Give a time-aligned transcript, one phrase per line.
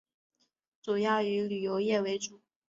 [0.81, 2.41] 主要以旅游业为主。